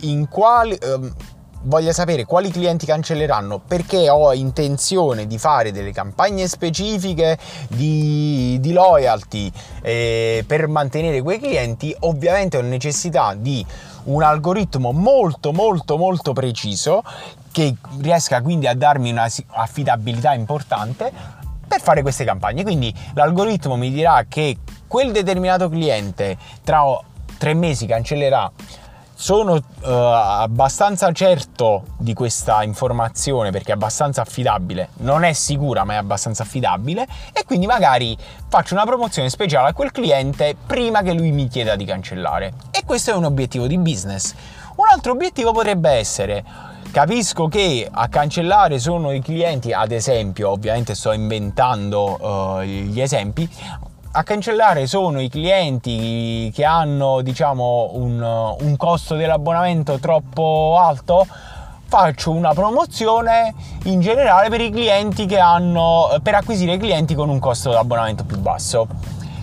in 0.00 0.28
quali... 0.28 0.78
Um, 0.82 1.14
voglia 1.62 1.92
sapere 1.92 2.24
quali 2.24 2.50
clienti 2.50 2.86
cancelleranno 2.86 3.58
perché 3.58 4.08
ho 4.08 4.32
intenzione 4.32 5.26
di 5.26 5.38
fare 5.38 5.72
delle 5.72 5.92
campagne 5.92 6.46
specifiche 6.46 7.36
di, 7.66 8.58
di 8.60 8.72
loyalty 8.72 9.50
eh, 9.82 10.44
per 10.46 10.68
mantenere 10.68 11.20
quei 11.20 11.40
clienti, 11.40 11.94
ovviamente 12.00 12.58
ho 12.58 12.62
necessità 12.62 13.34
di 13.34 13.64
un 14.04 14.22
algoritmo 14.22 14.92
molto 14.92 15.52
molto 15.52 15.98
molto 15.98 16.32
preciso 16.32 17.02
che 17.50 17.74
riesca 18.00 18.40
quindi 18.40 18.66
a 18.66 18.74
darmi 18.74 19.10
una 19.10 19.26
affidabilità 19.48 20.32
importante 20.32 21.10
per 21.66 21.80
fare 21.80 22.02
queste 22.02 22.24
campagne. 22.24 22.62
Quindi 22.62 22.94
l'algoritmo 23.14 23.76
mi 23.76 23.90
dirà 23.90 24.24
che 24.28 24.58
quel 24.86 25.12
determinato 25.12 25.68
cliente 25.68 26.38
tra 26.62 26.82
tre 27.36 27.54
mesi 27.54 27.86
cancellerà 27.86 28.50
sono 29.20 29.54
uh, 29.54 29.62
abbastanza 29.82 31.10
certo 31.10 31.82
di 31.96 32.14
questa 32.14 32.62
informazione 32.62 33.50
perché 33.50 33.72
è 33.72 33.74
abbastanza 33.74 34.22
affidabile, 34.22 34.90
non 34.98 35.24
è 35.24 35.32
sicura 35.32 35.82
ma 35.82 35.94
è 35.94 35.96
abbastanza 35.96 36.44
affidabile 36.44 37.04
e 37.32 37.42
quindi 37.44 37.66
magari 37.66 38.16
faccio 38.46 38.74
una 38.74 38.84
promozione 38.84 39.28
speciale 39.28 39.70
a 39.70 39.72
quel 39.72 39.90
cliente 39.90 40.54
prima 40.64 41.02
che 41.02 41.14
lui 41.14 41.32
mi 41.32 41.48
chieda 41.48 41.74
di 41.74 41.84
cancellare. 41.84 42.52
E 42.70 42.84
questo 42.86 43.10
è 43.10 43.14
un 43.14 43.24
obiettivo 43.24 43.66
di 43.66 43.76
business. 43.76 44.34
Un 44.76 44.86
altro 44.88 45.10
obiettivo 45.10 45.50
potrebbe 45.50 45.90
essere 45.90 46.44
Capisco 46.90 47.48
che 47.48 47.86
a 47.90 48.08
cancellare 48.08 48.78
sono 48.78 49.12
i 49.12 49.20
clienti, 49.20 49.74
ad 49.74 49.92
esempio, 49.92 50.50
ovviamente 50.50 50.94
sto 50.94 51.12
inventando 51.12 52.16
uh, 52.18 52.62
gli 52.62 52.98
esempi, 52.98 53.48
a 54.18 54.24
cancellare 54.24 54.88
sono 54.88 55.20
i 55.20 55.28
clienti 55.28 56.50
che 56.52 56.64
hanno 56.64 57.20
diciamo 57.22 57.90
un, 57.92 58.20
un 58.20 58.76
costo 58.76 59.14
dell'abbonamento 59.14 60.00
troppo 60.00 60.76
alto 60.76 61.24
faccio 61.86 62.32
una 62.32 62.52
promozione 62.52 63.54
in 63.84 64.00
generale 64.00 64.48
per 64.48 64.60
i 64.60 64.70
clienti 64.70 65.24
che 65.24 65.38
hanno 65.38 66.18
per 66.20 66.34
acquisire 66.34 66.76
clienti 66.78 67.14
con 67.14 67.28
un 67.28 67.38
costo 67.38 67.68
dell'abbonamento 67.68 68.24
più 68.24 68.38
basso 68.38 68.88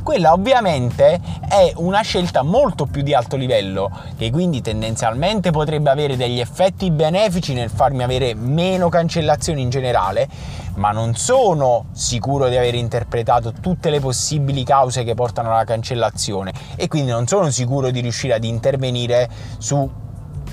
quella 0.06 0.34
ovviamente 0.34 1.20
è 1.50 1.74
una 1.78 2.02
scelta 2.02 2.44
molto 2.44 2.86
più 2.86 3.02
di 3.02 3.16
alto 3.16 3.36
livello, 3.36 3.90
che 4.16 4.30
quindi 4.30 4.62
tendenzialmente 4.62 5.50
potrebbe 5.50 5.90
avere 5.90 6.16
degli 6.16 6.40
effetti 6.40 6.92
benefici 6.92 7.56
nel 7.56 7.72
farmi 7.72 8.04
avere 8.04 8.36
meno 8.36 8.88
cancellazioni 8.88 9.64
in 9.64 9.72
generale, 9.72 10.30
ma 10.76 10.92
non 10.92 11.16
sono 11.16 11.86
sicuro 11.94 12.50
di 12.50 12.56
aver 12.56 12.76
interpretato 12.76 13.52
tutte 13.60 13.90
le 13.90 14.00
possibili 14.00 14.64
cause 14.64 15.04
che 15.04 15.16
portano 15.16 15.50
alla 15.50 15.64
cancellazione. 15.64 16.54
E 16.76 16.88
quindi 16.88 17.10
non 17.10 17.26
sono 17.26 17.50
sicuro 17.50 17.90
di 17.90 18.02
riuscire 18.02 18.36
ad 18.36 18.44
intervenire 18.44 19.28
su 19.58 19.90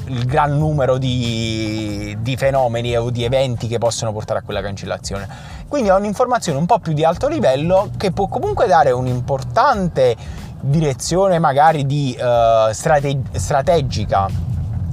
il 0.06 0.24
gran 0.24 0.56
numero 0.56 0.98
di, 0.98 2.16
di, 2.20 2.36
fenomeni 2.36 2.96
o 2.96 3.10
di 3.10 3.24
eventi 3.24 3.68
che 3.68 3.78
possono 3.78 4.12
portare 4.12 4.40
a 4.40 4.42
quella 4.42 4.60
cancellazione. 4.60 5.28
Quindi 5.68 5.88
è 5.88 5.94
un'informazione 5.94 6.58
un 6.58 6.66
po' 6.66 6.78
più 6.78 6.92
di 6.92 7.04
alto 7.04 7.28
livello 7.28 7.90
che 7.96 8.12
può 8.12 8.26
comunque 8.26 8.66
dare 8.66 8.90
un'importante 8.90 10.16
direzione 10.60 11.38
magari 11.38 11.86
di 11.86 12.16
uh, 12.18 12.72
strate- 12.72 13.22
strategica 13.32 14.26
uh, 14.26 14.30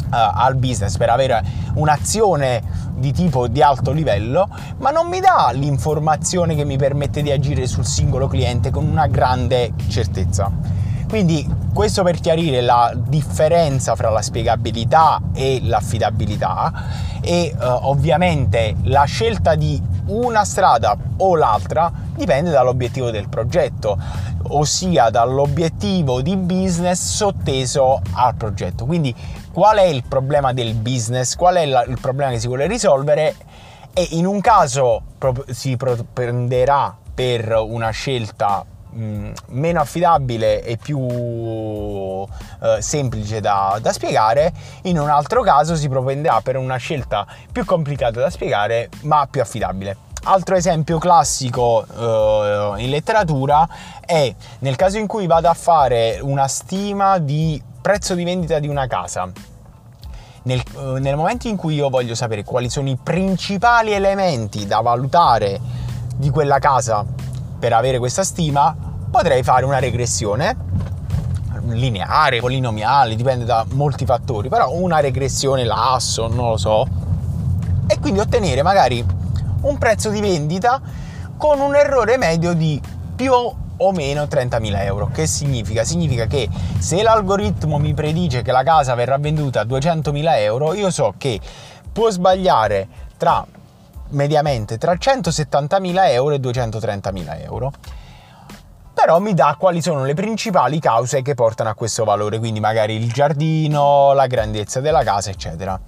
al 0.09 0.55
business 0.55 0.97
per 0.97 1.09
avere 1.09 1.43
un'azione 1.75 2.87
di 2.95 3.11
tipo 3.11 3.47
di 3.47 3.61
alto 3.61 3.91
livello, 3.91 4.47
ma 4.77 4.91
non 4.91 5.07
mi 5.07 5.19
dà 5.19 5.51
l'informazione 5.53 6.55
che 6.55 6.65
mi 6.65 6.77
permette 6.77 7.21
di 7.21 7.31
agire 7.31 7.65
sul 7.65 7.85
singolo 7.85 8.27
cliente 8.27 8.71
con 8.71 8.85
una 8.85 9.07
grande 9.07 9.73
certezza. 9.87 10.51
Quindi 11.09 11.43
questo 11.73 12.03
per 12.03 12.19
chiarire 12.19 12.61
la 12.61 12.93
differenza 12.95 13.95
fra 13.95 14.11
la 14.11 14.21
spiegabilità 14.21 15.19
e 15.33 15.59
l'affidabilità 15.63 16.71
e 17.19 17.51
uh, 17.51 17.63
ovviamente 17.63 18.75
la 18.83 19.05
scelta 19.05 19.55
di 19.55 19.81
una 20.05 20.45
strada 20.45 20.95
o 21.17 21.35
l'altra 21.35 21.91
dipende 22.15 22.51
dall'obiettivo 22.51 23.09
del 23.09 23.27
progetto, 23.27 23.97
ossia 24.49 25.09
dall'obiettivo 25.09 26.21
di 26.21 26.37
business 26.37 27.01
sotteso 27.01 28.01
al 28.11 28.35
progetto. 28.35 28.85
Quindi 28.85 29.13
qual 29.51 29.77
è 29.77 29.85
il 29.85 30.03
problema 30.07 30.53
del 30.53 30.75
business, 30.75 31.35
qual 31.35 31.55
è 31.55 31.65
la, 31.65 31.83
il 31.85 31.97
problema 31.99 32.29
che 32.29 32.39
si 32.39 32.45
vuole 32.45 32.67
risolvere 32.67 33.35
e 33.93 34.07
in 34.11 34.27
un 34.27 34.41
caso 34.41 35.01
si 35.47 35.75
prenderà 36.13 36.95
per 37.15 37.51
una 37.51 37.89
scelta 37.89 38.63
mh, 38.91 39.31
meno 39.47 39.81
affidabile 39.81 40.63
e 40.63 40.77
più 40.77 40.97
uh, 40.99 42.27
semplice 42.79 43.39
da, 43.39 43.77
da, 43.81 43.91
spiegare, 43.91 44.51
in 44.83 44.99
un 44.99 45.09
altro 45.09 45.41
caso 45.41 45.75
si 45.75 45.87
propenderà 45.89 46.41
per 46.41 46.57
una 46.57 46.77
scelta 46.77 47.25
più 47.51 47.65
complicata 47.65 48.19
da 48.19 48.29
spiegare 48.29 48.89
ma 49.01 49.27
più 49.29 49.41
affidabile. 49.41 50.07
Altro 50.23 50.55
esempio 50.55 50.97
classico 50.97 51.85
uh, 51.87 52.77
in 52.77 52.89
letteratura 52.89 53.67
è 54.05 54.33
nel 54.59 54.75
caso 54.75 54.97
in 54.97 55.07
cui 55.07 55.27
vado 55.27 55.47
a 55.47 55.53
fare 55.53 56.19
una 56.21 56.47
stima 56.47 57.19
di 57.19 57.61
prezzo 57.81 58.15
di 58.15 58.25
vendita 58.25 58.59
di 58.59 58.67
una 58.67 58.85
casa. 58.87 59.31
Nel, 60.43 60.61
uh, 60.73 60.95
nel 60.95 61.15
momento 61.15 61.47
in 61.47 61.55
cui 61.55 61.75
io 61.75 61.89
voglio 61.89 62.15
sapere 62.15 62.43
quali 62.43 62.69
sono 62.69 62.89
i 62.89 62.97
principali 63.01 63.93
elementi 63.93 64.67
da 64.67 64.81
valutare 64.81 65.59
di 66.15 66.29
quella 66.31 66.59
casa 66.59 67.05
per 67.59 67.73
avere 67.73 67.99
questa 67.99 68.23
stima 68.23 68.75
potrei 69.11 69.43
fare 69.43 69.65
una 69.65 69.79
regressione 69.79 70.67
lineare, 71.67 72.39
polinomiale, 72.39 73.15
dipende 73.15 73.45
da 73.45 73.65
molti 73.71 74.05
fattori, 74.05 74.49
però 74.49 74.71
una 74.71 74.99
regressione 74.99 75.63
lasso, 75.63 76.27
non 76.27 76.49
lo 76.49 76.57
so, 76.57 76.87
e 77.85 77.99
quindi 77.99 78.19
ottenere 78.19 78.63
magari 78.63 79.05
un 79.61 79.77
prezzo 79.77 80.09
di 80.09 80.21
vendita 80.21 80.81
con 81.37 81.59
un 81.59 81.75
errore 81.75 82.17
medio 82.17 82.53
di 82.53 82.81
più 83.15 83.33
o 83.33 83.91
meno 83.91 84.23
30.000 84.23 84.83
euro. 84.83 85.09
Che 85.13 85.25
significa? 85.25 85.83
Significa 85.83 86.25
che 86.25 86.49
se 86.77 87.01
l'algoritmo 87.01 87.77
mi 87.77 87.93
predice 87.93 88.41
che 88.41 88.51
la 88.51 88.63
casa 88.63 88.95
verrà 88.95 89.17
venduta 89.17 89.61
a 89.61 89.65
200.000 89.65 90.37
euro, 90.39 90.73
io 90.73 90.89
so 90.89 91.13
che 91.17 91.39
può 91.91 92.09
sbagliare 92.09 92.87
tra 93.17 93.45
mediamente 94.09 94.77
tra 94.77 94.93
170.000 94.93 96.09
euro 96.11 96.35
e 96.35 96.39
230.000 96.39 97.41
euro 97.43 97.71
però 98.99 99.19
mi 99.19 99.33
dà 99.33 99.55
quali 99.57 99.81
sono 99.81 100.03
le 100.03 100.13
principali 100.13 100.77
cause 100.79 101.21
che 101.21 101.33
portano 101.33 101.69
a 101.69 101.73
questo 101.73 102.03
valore, 102.03 102.37
quindi 102.37 102.59
magari 102.59 102.95
il 102.95 103.09
giardino, 103.13 104.11
la 104.11 104.27
grandezza 104.27 104.81
della 104.81 105.03
casa, 105.03 105.29
eccetera. 105.29 105.79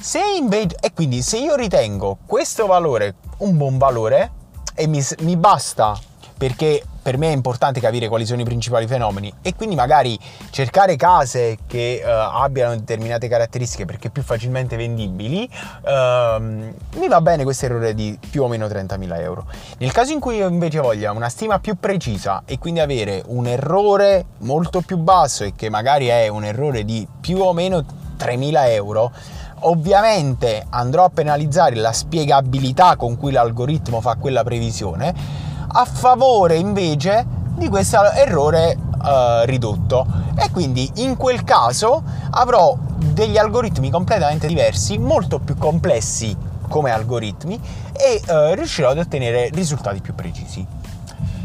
Se 0.00 0.20
invece, 0.38 0.76
e 0.80 0.94
quindi 0.94 1.20
se 1.20 1.36
io 1.36 1.56
ritengo 1.56 2.16
questo 2.24 2.64
valore 2.64 3.16
un 3.38 3.58
buon 3.58 3.76
valore 3.76 4.30
e 4.74 4.86
mi, 4.86 5.04
mi 5.20 5.36
basta 5.36 5.94
perché 6.38 6.82
per 7.04 7.18
me 7.18 7.28
è 7.28 7.32
importante 7.32 7.80
capire 7.80 8.08
quali 8.08 8.24
sono 8.24 8.40
i 8.40 8.44
principali 8.44 8.86
fenomeni 8.86 9.30
e 9.42 9.54
quindi 9.54 9.74
magari 9.74 10.18
cercare 10.48 10.96
case 10.96 11.58
che 11.66 12.00
uh, 12.02 12.08
abbiano 12.08 12.74
determinate 12.74 13.28
caratteristiche 13.28 13.84
perché 13.84 14.08
più 14.08 14.22
facilmente 14.22 14.76
vendibili, 14.76 15.46
uh, 15.82 16.40
mi 16.40 17.06
va 17.06 17.20
bene 17.20 17.44
questo 17.44 17.66
errore 17.66 17.92
di 17.92 18.18
più 18.30 18.42
o 18.42 18.48
meno 18.48 18.66
30.000 18.66 19.20
euro. 19.20 19.44
Nel 19.80 19.92
caso 19.92 20.12
in 20.12 20.18
cui 20.18 20.36
io 20.36 20.48
invece 20.48 20.80
voglia 20.80 21.12
una 21.12 21.28
stima 21.28 21.58
più 21.58 21.76
precisa 21.78 22.42
e 22.46 22.58
quindi 22.58 22.80
avere 22.80 23.22
un 23.26 23.46
errore 23.48 24.24
molto 24.38 24.80
più 24.80 24.96
basso 24.96 25.44
e 25.44 25.52
che 25.54 25.68
magari 25.68 26.06
è 26.06 26.28
un 26.28 26.44
errore 26.44 26.86
di 26.86 27.06
più 27.20 27.42
o 27.42 27.52
meno 27.52 27.84
3.000 28.18 28.68
euro, 28.70 29.12
ovviamente 29.60 30.64
andrò 30.70 31.04
a 31.04 31.10
penalizzare 31.10 31.74
la 31.74 31.92
spiegabilità 31.92 32.96
con 32.96 33.18
cui 33.18 33.30
l'algoritmo 33.30 34.00
fa 34.00 34.14
quella 34.14 34.42
previsione 34.42 35.43
a 35.76 35.84
favore 35.84 36.56
invece 36.56 37.26
di 37.56 37.68
questo 37.68 38.02
errore 38.12 38.76
uh, 38.76 39.44
ridotto 39.44 40.06
e 40.36 40.50
quindi 40.50 40.90
in 40.96 41.16
quel 41.16 41.44
caso 41.44 42.02
avrò 42.30 42.76
degli 42.96 43.36
algoritmi 43.36 43.90
completamente 43.90 44.46
diversi, 44.46 44.98
molto 44.98 45.38
più 45.38 45.56
complessi 45.56 46.36
come 46.68 46.90
algoritmi 46.90 47.60
e 47.92 48.20
eh, 48.26 48.54
riuscirò 48.54 48.90
ad 48.90 48.98
ottenere 48.98 49.50
risultati 49.52 50.00
più 50.00 50.14
precisi. 50.14 50.66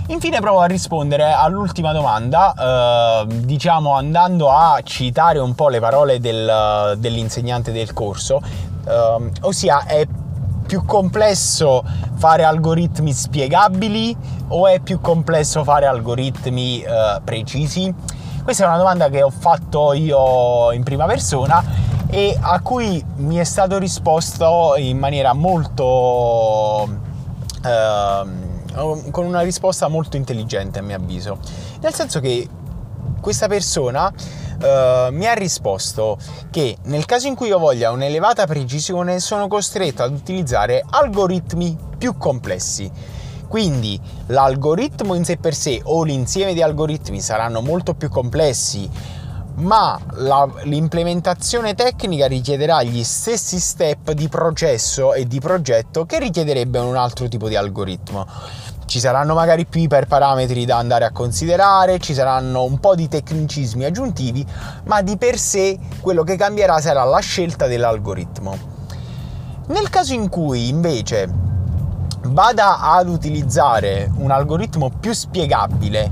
Infine 0.07 0.39
provo 0.39 0.61
a 0.61 0.65
rispondere 0.65 1.31
all'ultima 1.31 1.91
domanda, 1.91 2.53
eh, 2.53 3.27
diciamo 3.27 3.93
andando 3.93 4.49
a 4.49 4.79
citare 4.83 5.37
un 5.37 5.53
po' 5.53 5.69
le 5.69 5.79
parole 5.79 6.19
del, 6.19 6.95
dell'insegnante 6.97 7.71
del 7.71 7.93
corso, 7.93 8.41
eh, 8.87 9.31
ossia 9.41 9.85
è 9.85 10.07
più 10.69 10.85
complesso 10.85 11.83
fare 12.13 12.43
algoritmi 12.43 13.11
spiegabili 13.11 14.15
o 14.49 14.67
è 14.67 14.79
più 14.79 15.01
complesso 15.01 15.63
fare 15.63 15.87
algoritmi 15.87 16.83
eh, 16.83 17.19
precisi? 17.23 17.91
Questa 18.43 18.65
è 18.65 18.67
una 18.67 18.77
domanda 18.77 19.09
che 19.09 19.23
ho 19.23 19.31
fatto 19.31 19.93
io 19.93 20.71
in 20.71 20.83
prima 20.83 21.07
persona 21.07 21.63
e 22.07 22.37
a 22.39 22.59
cui 22.61 23.03
mi 23.15 23.37
è 23.37 23.43
stato 23.43 23.79
risposto 23.79 24.75
in 24.77 24.99
maniera 24.99 25.33
molto... 25.33 26.87
Eh, 27.65 28.47
con 29.09 29.25
una 29.25 29.41
risposta 29.41 29.87
molto 29.87 30.17
intelligente 30.17 30.77
a 30.77 30.81
mio 30.83 30.95
avviso. 30.95 31.39
Nel 31.81 31.93
senso 31.95 32.19
che 32.19 32.47
questa 33.19 33.47
persona 33.47 34.13
uh, 34.61 35.13
mi 35.13 35.27
ha 35.27 35.33
risposto 35.33 36.17
che 36.49 36.77
nel 36.83 37.05
caso 37.05 37.27
in 37.27 37.35
cui 37.35 37.47
io 37.47 37.59
voglia 37.59 37.91
un'elevata 37.91 38.45
precisione 38.45 39.19
sono 39.19 39.47
costretto 39.47 40.03
ad 40.03 40.13
utilizzare 40.13 40.83
algoritmi 40.87 41.77
più 41.97 42.17
complessi. 42.17 42.91
Quindi 43.47 43.99
l'algoritmo 44.27 45.15
in 45.15 45.25
sé 45.25 45.37
per 45.37 45.55
sé 45.55 45.81
o 45.83 46.03
l'insieme 46.03 46.53
di 46.53 46.61
algoritmi 46.61 47.19
saranno 47.19 47.61
molto 47.61 47.95
più 47.95 48.07
complessi, 48.07 48.87
ma 49.55 49.99
la, 50.11 50.47
l'implementazione 50.63 51.73
tecnica 51.73 52.27
richiederà 52.27 52.83
gli 52.83 53.03
stessi 53.03 53.59
step 53.59 54.11
di 54.11 54.29
processo 54.29 55.13
e 55.13 55.25
di 55.25 55.39
progetto 55.39 56.05
che 56.05 56.19
richiederebbe 56.19 56.77
un 56.79 56.95
altro 56.95 57.27
tipo 57.27 57.47
di 57.47 57.55
algoritmo. 57.55 58.25
Ci 58.89 58.99
saranno 58.99 59.35
magari 59.35 59.67
più 59.67 59.81
iperparametri 59.81 60.65
da 60.65 60.77
andare 60.77 61.05
a 61.05 61.11
considerare, 61.11 61.99
ci 61.99 62.15
saranno 62.15 62.63
un 62.63 62.79
po' 62.79 62.95
di 62.95 63.07
tecnicismi 63.07 63.85
aggiuntivi, 63.85 64.43
ma 64.85 65.03
di 65.03 65.15
per 65.15 65.37
sé 65.37 65.77
quello 66.01 66.23
che 66.23 66.35
cambierà 66.35 66.81
sarà 66.81 67.03
la 67.03 67.19
scelta 67.19 67.67
dell'algoritmo. 67.67 68.57
Nel 69.67 69.91
caso 69.91 70.13
in 70.13 70.27
cui 70.27 70.69
invece 70.69 71.29
vada 72.29 72.79
ad 72.79 73.09
utilizzare 73.09 74.09
un 74.15 74.31
algoritmo 74.31 74.89
più 74.99 75.13
spiegabile, 75.13 76.11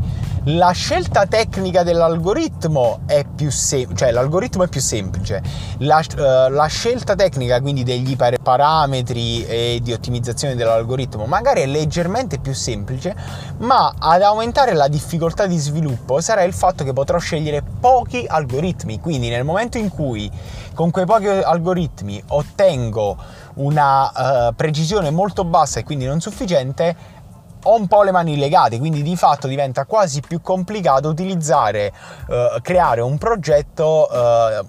la 0.50 0.72
scelta 0.72 1.25
tecnica 1.25 1.84
dell'algoritmo 1.84 3.00
è 3.06 3.25
più 3.25 3.51
semplice, 3.51 3.96
cioè 3.98 4.12
l'algoritmo 4.12 4.63
è 4.63 4.70
più 4.70 4.80
semplice. 4.80 5.42
La, 5.80 6.01
uh, 6.16 6.50
la 6.50 6.68
scelta 6.68 7.16
tecnica 7.16 7.60
quindi 7.60 7.84
degli 7.84 8.16
parametri 8.16 9.46
e 9.46 9.80
di 9.84 9.92
ottimizzazione 9.92 10.56
dell'algoritmo 10.56 11.25
magari 11.25 11.63
è 11.63 11.66
leggermente 11.66 12.39
più 12.39 12.54
semplice, 12.54 13.13
ma 13.58 13.94
ad 14.00 14.22
aumentare 14.22 14.74
la 14.74 14.88
difficoltà 14.88 15.48
di 15.48 15.58
sviluppo 15.58 16.22
sarà 16.22 16.44
il 16.44 16.54
fatto 16.54 16.86
che 16.86 16.94
potrò 16.94 17.18
scegliere 17.18 17.62
pochi 17.62 18.25
algoritmi. 18.25 19.01
Quindi 19.01 19.27
nel 19.27 19.44
momento 19.44 19.77
in 19.77 19.89
cui 19.89 20.32
con 20.74 20.92
quei 20.92 21.06
pochi 21.06 21.27
algoritmi 21.27 22.24
ottengo 22.27 23.18
una 23.56 24.48
uh, 24.48 24.56
precisione 24.56 25.10
molto 25.10 25.44
bassa 25.44 25.80
e 25.80 25.84
quindi 25.84 26.06
non 26.06 26.22
sufficiente, 26.22 26.96
ho 27.64 27.76
un 27.76 27.88
po' 27.88 28.04
le 28.04 28.12
mani 28.12 28.38
legate, 28.38 28.78
quindi 28.78 29.02
di 29.02 29.16
fatto 29.16 29.48
diventa 29.48 29.86
quasi 29.86 30.22
più 30.22 30.42
complicato 30.42 31.10
utilizzare, 31.10 31.92
eh, 32.30 32.60
creare 32.62 33.02
un 33.02 33.18
progetto 33.18 34.10
eh, 34.10 34.66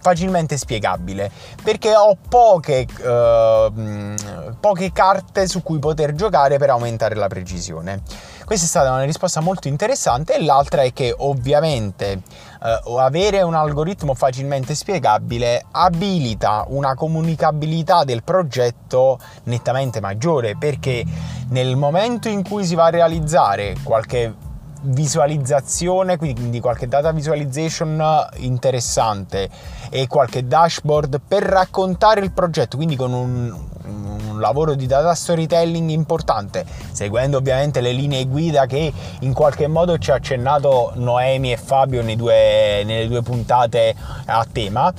facilmente 0.00 0.56
spiegabile 0.56 1.30
perché 1.62 1.94
ho 1.94 2.16
poche, 2.28 2.86
eh, 3.00 4.14
poche 4.58 4.92
carte 4.92 5.46
su 5.46 5.62
cui 5.62 5.78
poter 5.78 6.14
giocare 6.14 6.58
per 6.58 6.70
aumentare 6.70 7.14
la 7.14 7.28
precisione. 7.28 8.02
Questa 8.44 8.66
è 8.66 8.68
stata 8.68 8.90
una 8.90 9.04
risposta 9.04 9.40
molto 9.40 9.68
interessante 9.68 10.34
e 10.34 10.42
l'altra 10.42 10.82
è 10.82 10.92
che 10.92 11.14
ovviamente 11.16 12.22
eh, 12.62 12.80
avere 12.98 13.42
un 13.42 13.54
algoritmo 13.54 14.14
facilmente 14.14 14.74
spiegabile 14.74 15.64
abilita 15.70 16.64
una 16.68 16.94
comunicabilità 16.94 18.04
del 18.04 18.22
progetto 18.22 19.18
nettamente 19.44 20.00
maggiore 20.00 20.56
perché 20.56 21.04
nel 21.48 21.76
momento 21.76 22.28
in 22.28 22.42
cui 22.42 22.64
si 22.64 22.74
va 22.74 22.86
a 22.86 22.90
realizzare 22.90 23.76
qualche 23.82 24.48
visualizzazione, 24.82 26.16
quindi 26.16 26.60
qualche 26.60 26.88
data 26.88 27.12
visualization 27.12 28.26
interessante 28.36 29.48
e 29.90 30.06
qualche 30.06 30.46
dashboard 30.46 31.20
per 31.26 31.42
raccontare 31.42 32.20
il 32.20 32.32
progetto, 32.32 32.76
quindi 32.76 32.96
con 32.96 33.12
un, 33.12 33.54
un 33.90 34.40
lavoro 34.40 34.74
di 34.74 34.86
data 34.86 35.14
storytelling 35.14 35.90
importante, 35.90 36.64
seguendo 36.92 37.38
ovviamente 37.38 37.80
le 37.80 37.92
linee 37.92 38.26
guida 38.26 38.66
che 38.66 38.92
in 39.20 39.32
qualche 39.32 39.66
modo 39.66 39.98
ci 39.98 40.10
ha 40.10 40.14
accennato 40.14 40.92
Noemi 40.94 41.52
e 41.52 41.56
Fabio 41.56 42.02
due, 42.16 42.82
nelle 42.84 43.08
due 43.08 43.22
puntate 43.22 43.94
a 44.26 44.46
tema. 44.50 44.92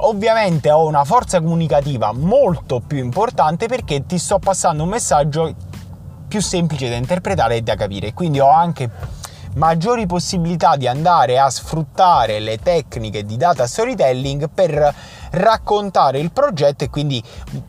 Ovviamente 0.00 0.70
ho 0.70 0.86
una 0.86 1.04
forza 1.04 1.40
comunicativa 1.40 2.12
molto 2.12 2.80
più 2.80 2.98
importante 2.98 3.66
perché 3.66 4.06
ti 4.06 4.18
sto 4.18 4.38
passando 4.38 4.84
un 4.84 4.88
messaggio 4.88 5.52
più 6.28 6.40
semplice 6.40 6.88
da 6.88 6.94
interpretare 6.94 7.56
e 7.56 7.62
da 7.62 7.74
capire. 7.74 8.12
Quindi 8.12 8.38
ho 8.38 8.50
anche 8.50 8.88
maggiori 9.54 10.06
possibilità 10.06 10.76
di 10.76 10.86
andare 10.86 11.38
a 11.38 11.50
sfruttare 11.50 12.38
le 12.38 12.58
tecniche 12.58 13.24
di 13.24 13.36
data 13.36 13.66
storytelling 13.66 14.48
per 14.52 14.94
raccontare 15.30 16.18
il 16.18 16.32
progetto 16.32 16.84
e 16.84 16.90
quindi 16.90 17.22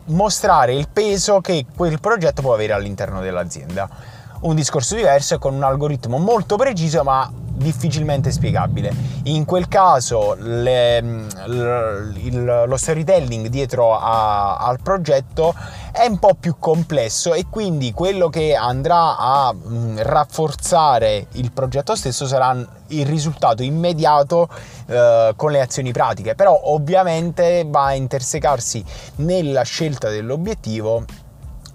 mostrare 0.06 0.74
il 0.74 0.88
peso 0.90 1.42
che 1.42 1.66
quel 1.76 2.00
progetto 2.00 2.42
può 2.42 2.54
avere 2.54 2.74
all'interno 2.74 3.22
dell'azienda. 3.22 3.90
Un 4.42 4.56
discorso 4.56 4.96
diverso 4.96 5.36
è 5.36 5.38
con 5.38 5.54
un 5.54 5.64
algoritmo 5.64 6.18
molto 6.18 6.56
preciso 6.56 7.04
ma 7.04 7.30
difficilmente 7.60 8.32
spiegabile. 8.32 8.92
In 9.24 9.44
quel 9.44 9.68
caso 9.68 10.34
le, 10.40 11.02
l, 11.02 12.14
il, 12.24 12.64
lo 12.66 12.78
storytelling 12.78 13.48
dietro 13.48 13.98
a, 13.98 14.58
al 14.58 14.80
progetto 14.82 15.54
è 15.92 16.06
un 16.06 16.20
po' 16.20 16.36
più 16.40 16.58
complesso 16.58 17.34
e 17.34 17.46
quindi 17.50 17.92
quello 17.92 18.30
che 18.30 18.56
andrà 18.56 19.18
a 19.18 19.54
mh, 19.54 20.02
rafforzare 20.04 21.28
il 21.34 21.52
progetto 21.52 21.96
stesso 21.96 22.28
sarà 22.28 22.56
il 22.88 23.06
risultato 23.06 23.64
immediato 23.64 24.50
eh, 24.88 25.34
con 25.36 25.52
le 25.52 25.62
azioni 25.62 25.92
pratiche, 25.92 26.36
però 26.36 26.60
ovviamente 26.66 27.66
va 27.68 27.86
a 27.86 27.94
intersecarsi 27.94 28.84
nella 29.18 29.64
scelta 29.64 30.10
dell'obiettivo 30.10 31.04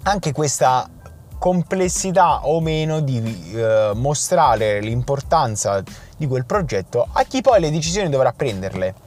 anche 0.03 0.31
questa 0.31 0.87
complessità 1.37 2.47
o 2.47 2.59
meno 2.61 3.01
di 3.01 3.51
eh, 3.53 3.91
mostrare 3.93 4.79
l'importanza 4.79 5.83
di 6.17 6.27
quel 6.27 6.45
progetto 6.45 7.07
a 7.11 7.23
chi 7.23 7.41
poi 7.41 7.59
le 7.59 7.71
decisioni 7.71 8.09
dovrà 8.09 8.31
prenderle. 8.31 9.04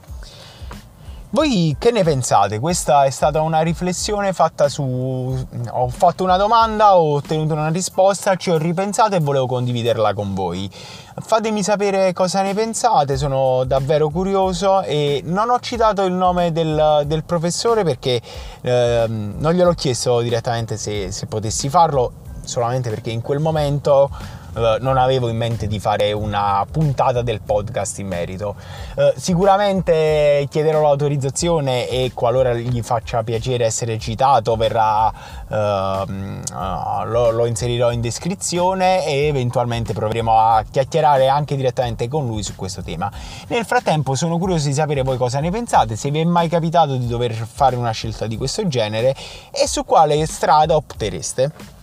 Voi 1.31 1.75
che 1.77 1.91
ne 1.91 2.03
pensate? 2.03 2.57
Questa 2.57 3.03
è 3.03 3.11
stata 3.11 3.41
una 3.41 3.61
riflessione 3.61 4.33
fatta 4.33 4.67
su... 4.67 5.45
ho 5.69 5.87
fatto 5.89 6.23
una 6.23 6.37
domanda, 6.37 6.97
ho 6.97 7.13
ottenuto 7.13 7.53
una 7.53 7.69
risposta, 7.69 8.35
ci 8.35 8.49
ho 8.49 8.57
ripensato 8.57 9.13
e 9.13 9.19
volevo 9.19 9.45
condividerla 9.45 10.15
con 10.15 10.33
voi. 10.33 10.67
Fatemi 11.21 11.61
sapere 11.61 12.13
cosa 12.13 12.41
ne 12.41 12.55
pensate, 12.55 13.15
sono 13.15 13.63
davvero 13.63 14.09
curioso 14.09 14.81
e 14.81 15.21
non 15.23 15.51
ho 15.51 15.59
citato 15.59 16.03
il 16.05 16.13
nome 16.13 16.51
del, 16.51 17.03
del 17.05 17.23
professore 17.23 17.83
perché 17.83 18.19
eh, 18.61 19.05
non 19.07 19.53
gliel'ho 19.53 19.73
chiesto 19.73 20.21
direttamente 20.21 20.77
se, 20.77 21.11
se 21.11 21.27
potessi 21.27 21.69
farlo, 21.69 22.11
solamente 22.43 22.89
perché 22.89 23.11
in 23.11 23.21
quel 23.21 23.37
momento 23.37 24.09
eh, 24.59 24.77
non 24.81 24.97
avevo 24.97 25.29
in 25.29 25.37
mente 25.37 25.67
di 25.67 25.79
fare 25.79 26.11
una 26.11 26.65
puntata 26.69 27.21
del 27.21 27.41
podcast 27.41 27.99
in 27.99 28.07
merito. 28.07 28.55
Uh, 28.95 29.11
sicuramente 29.15 30.47
chiederò 30.49 30.81
l'autorizzazione 30.81 31.87
e 31.87 32.11
qualora 32.13 32.53
gli 32.53 32.81
faccia 32.81 33.23
piacere 33.23 33.65
essere 33.65 33.97
citato 33.97 34.55
verrà, 34.55 35.07
uh, 35.47 37.05
lo, 37.05 37.31
lo, 37.31 37.45
inserirò 37.45 37.91
in 37.91 38.01
descrizione 38.01 39.05
e 39.05 39.27
eventualmente 39.27 39.93
proveremo 39.93 40.37
a 40.37 40.63
chiacchierare 40.69 41.27
anche 41.27 41.55
direttamente 41.55 42.07
con 42.07 42.25
lui 42.25 42.43
su 42.43 42.55
questo 42.55 42.81
tema. 42.81 43.11
Nel 43.47 43.65
frattempo 43.65 44.15
sono 44.15 44.37
curioso 44.37 44.67
di 44.67 44.73
sapere 44.73 45.01
voi 45.01 45.17
cosa 45.17 45.39
ne 45.39 45.51
pensate, 45.51 45.95
se 45.95 46.11
vi 46.11 46.19
è 46.19 46.23
mai 46.23 46.49
capitato 46.49 46.95
di 46.95 47.07
dover 47.07 47.33
fare 47.33 47.75
una 47.75 47.91
scelta 47.91 48.27
di 48.27 48.37
questo 48.37 48.67
genere 48.67 49.15
e 49.51 49.67
su 49.67 49.85
quale 49.85 50.25
strada 50.25 50.75
optereste. 50.75 51.77